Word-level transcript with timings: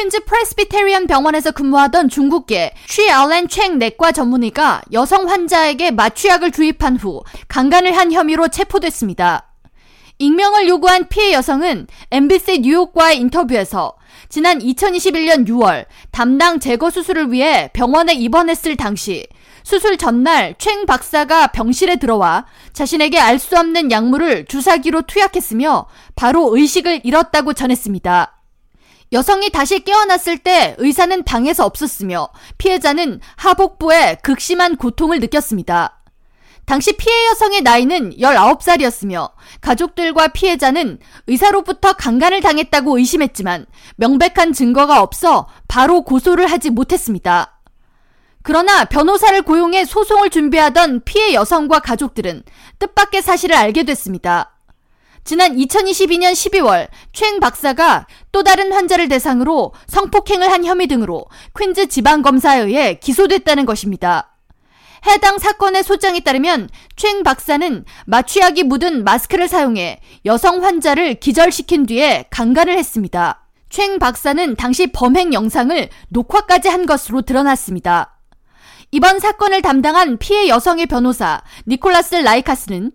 퀸즈 0.00 0.24
프레스비테리언 0.24 1.06
병원에서 1.08 1.50
근무하던 1.50 2.08
중국계 2.08 2.72
쉬 2.86 3.10
알렌 3.10 3.48
챙 3.48 3.76
내과 3.76 4.12
전문의가 4.12 4.80
여성 4.94 5.28
환자에게 5.28 5.90
마취약을 5.90 6.52
주입한 6.52 6.96
후 6.96 7.22
강간을 7.48 7.94
한 7.94 8.10
혐의로 8.10 8.48
체포됐습니다. 8.48 9.50
익명을 10.16 10.68
요구한 10.68 11.06
피해 11.10 11.34
여성은 11.34 11.86
MBC 12.12 12.60
뉴욕과의 12.60 13.18
인터뷰에서 13.18 13.92
지난 14.30 14.60
2021년 14.60 15.46
6월 15.46 15.84
담당 16.10 16.60
제거 16.60 16.88
수술을 16.88 17.30
위해 17.30 17.68
병원에 17.74 18.14
입원했을 18.14 18.78
당시 18.78 19.26
수술 19.64 19.98
전날 19.98 20.54
챙 20.56 20.86
박사가 20.86 21.48
병실에 21.48 21.96
들어와 21.96 22.46
자신에게 22.72 23.20
알 23.20 23.38
수 23.38 23.54
없는 23.58 23.90
약물을 23.90 24.46
주사기로 24.46 25.02
투약했으며 25.02 25.88
바로 26.16 26.56
의식을 26.56 27.02
잃었다고 27.04 27.52
전했습니다. 27.52 28.39
여성이 29.12 29.50
다시 29.50 29.80
깨어났을 29.80 30.38
때 30.38 30.76
의사는 30.78 31.24
방에서 31.24 31.64
없었으며 31.64 32.28
피해자는 32.58 33.20
하복부에 33.36 34.18
극심한 34.22 34.76
고통을 34.76 35.18
느꼈습니다. 35.18 35.96
당시 36.64 36.92
피해 36.92 37.26
여성의 37.26 37.62
나이는 37.62 38.16
19살이었으며 38.18 39.32
가족들과 39.60 40.28
피해자는 40.28 41.00
의사로부터 41.26 41.94
강간을 41.94 42.40
당했다고 42.40 42.98
의심했지만 42.98 43.66
명백한 43.96 44.52
증거가 44.52 45.02
없어 45.02 45.48
바로 45.66 46.02
고소를 46.02 46.46
하지 46.46 46.70
못했습니다. 46.70 47.58
그러나 48.42 48.84
변호사를 48.84 49.42
고용해 49.42 49.84
소송을 49.84 50.30
준비하던 50.30 51.02
피해 51.04 51.34
여성과 51.34 51.80
가족들은 51.80 52.44
뜻밖의 52.78 53.22
사실을 53.22 53.56
알게 53.56 53.82
됐습니다. 53.82 54.56
지난 55.24 55.56
2022년 55.56 56.32
12월 56.32 56.88
최 57.12 57.38
박사가 57.38 58.06
또 58.32 58.42
다른 58.42 58.72
환자를 58.72 59.08
대상으로 59.08 59.72
성폭행을 59.86 60.50
한 60.50 60.64
혐의 60.64 60.86
등으로 60.86 61.26
퀸즈 61.58 61.88
지방검사에 61.88 62.60
의해 62.60 62.94
기소됐다는 62.94 63.66
것입니다. 63.66 64.36
해당 65.06 65.38
사건의 65.38 65.82
소장에 65.82 66.20
따르면 66.20 66.68
최 66.96 67.22
박사는 67.22 67.84
마취약이 68.06 68.64
묻은 68.64 69.04
마스크를 69.04 69.48
사용해 69.48 70.00
여성 70.26 70.62
환자를 70.64 71.14
기절시킨 71.14 71.86
뒤에 71.86 72.26
강간을 72.30 72.76
했습니다. 72.76 73.46
최 73.70 73.98
박사는 73.98 74.56
당시 74.56 74.88
범행 74.88 75.32
영상을 75.32 75.88
녹화까지 76.08 76.68
한 76.68 76.86
것으로 76.86 77.22
드러났습니다. 77.22 78.19
이번 78.92 79.20
사건을 79.20 79.62
담당한 79.62 80.18
피해 80.18 80.48
여성의 80.48 80.86
변호사 80.86 81.42
니콜라스 81.68 82.16
라이카스는 82.16 82.90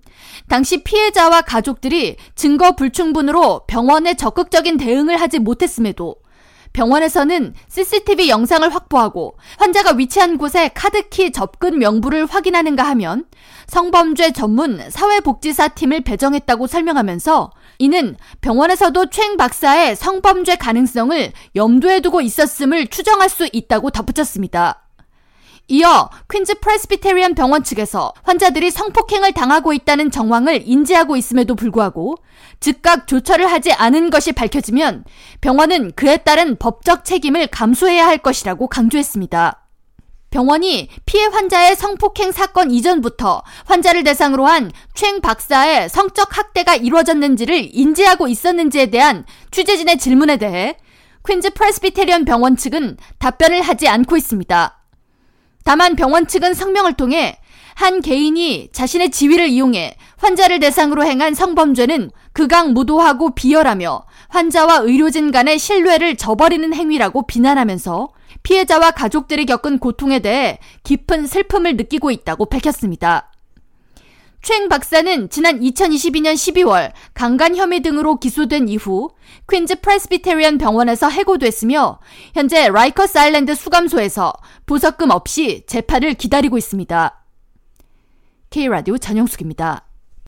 당시 0.49 0.83
피해자와 0.83 1.41
가족들이 1.41 2.17
증거 2.35 2.75
불충분으로 2.75 3.65
병원에 3.65 4.15
적극적인 4.15 4.77
대응을 4.77 5.19
하지 5.21 5.39
못했음에도 5.39 6.17
병원에서는 6.73 7.53
CCTV 7.69 8.27
영상을 8.27 8.67
확보하고 8.67 9.37
환자가 9.57 9.93
위치한 9.93 10.37
곳에 10.37 10.67
카드키 10.73 11.31
접근 11.31 11.79
명부를 11.79 12.25
확인하는가 12.25 12.83
하면 12.83 13.23
성범죄 13.67 14.33
전문 14.33 14.89
사회복지사 14.89 15.69
팀을 15.69 16.01
배정했다고 16.01 16.67
설명하면서 16.67 17.51
이는 17.79 18.17
병원에서도 18.41 19.09
최 19.09 19.37
박사의 19.37 19.95
성범죄 19.95 20.57
가능성을 20.57 21.31
염두에 21.55 22.01
두고 22.01 22.19
있었음을 22.19 22.87
추정할 22.87 23.29
수 23.29 23.47
있다고 23.51 23.91
덧붙였습니다. 23.91 24.84
이어 25.67 26.09
퀸즈 26.31 26.59
프레스비테리언 26.59 27.33
병원 27.33 27.63
측에서 27.63 28.13
환자들이 28.23 28.69
성폭행을 28.69 29.31
당하고 29.33 29.73
있다는 29.73 30.11
정황을 30.11 30.61
인지하고 30.65 31.15
있음에도 31.17 31.55
불구하고 31.55 32.15
즉각 32.59 33.07
조처를 33.07 33.51
하지 33.51 33.73
않은 33.73 34.09
것이 34.11 34.31
밝혀지면 34.31 35.05
병원은 35.41 35.93
그에 35.95 36.17
따른 36.17 36.55
법적 36.57 37.03
책임을 37.03 37.47
감수해야 37.47 38.05
할 38.05 38.19
것이라고 38.19 38.67
강조했습니다. 38.67 39.61
병원이 40.29 40.89
피해 41.05 41.25
환자의 41.27 41.77
성폭행 41.77 42.31
사건 42.33 42.69
이전부터 42.69 43.41
환자를 43.65 44.03
대상으로 44.03 44.45
한 44.45 44.69
최 44.93 45.19
박사의 45.19 45.89
성적 45.89 46.37
학대가 46.37 46.75
이루어졌는지를 46.75 47.69
인지하고 47.73 48.27
있었는지에 48.27 48.87
대한 48.87 49.25
취재진의 49.51 49.97
질문에 49.97 50.37
대해 50.37 50.77
퀸즈 51.27 51.51
프레스비테리언 51.53 52.25
병원 52.25 52.55
측은 52.55 52.97
답변을 53.19 53.61
하지 53.61 53.87
않고 53.87 54.15
있습니다. 54.15 54.84
다만 55.65 55.95
병원 55.95 56.27
측은 56.27 56.53
성명을 56.53 56.93
통해 56.93 57.39
한 57.73 57.99
개인이 57.99 58.69
자신의 58.71 59.09
지위를 59.09 59.49
이용해 59.49 59.97
환자를 60.17 60.59
대상으로 60.59 61.03
행한 61.03 61.33
성범죄는 61.33 62.11
극악무도하고 62.33 63.33
비열하며 63.35 64.05
환자와 64.29 64.77
의료진 64.83 65.31
간의 65.31 65.57
신뢰를 65.57 66.17
저버리는 66.17 66.73
행위라고 66.73 67.25
비난하면서 67.25 68.09
피해자와 68.43 68.91
가족들이 68.91 69.47
겪은 69.47 69.79
고통에 69.79 70.19
대해 70.19 70.59
깊은 70.83 71.25
슬픔을 71.25 71.75
느끼고 71.77 72.11
있다고 72.11 72.45
밝혔습니다. 72.45 73.31
최 74.45 74.67
박사는 74.67 75.29
지난 75.29 75.59
2022년 75.59 76.35
12월 76.35 76.91
강간 77.15 77.55
혐의 77.55 77.79
등으로 77.79 78.17
기소된 78.17 78.69
이후 78.69 79.09
퀸즈 79.49 79.81
프레스비테리언 79.81 80.59
병원에서 80.59 81.09
해고됐으며 81.09 81.99
현재 82.35 82.69
라이커스 82.69 83.17
아일랜드 83.17 83.55
수감소에서 83.55 84.33
보석금 84.67 85.09
없이 85.09 85.63
재판을 85.65 86.13
기다리고 86.13 86.59
있습니다. 86.59 87.25
K라디오 88.51 88.99
전영숙입니다. 88.99 89.84